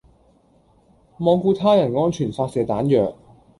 [1.19, 3.15] 罔顧他人安全發射彈藥